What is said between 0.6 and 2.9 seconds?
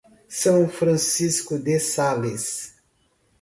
Francisco de Sales